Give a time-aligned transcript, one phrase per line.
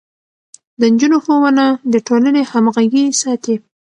[0.79, 3.55] د نجونو ښوونه د ټولنې همغږي ساتي.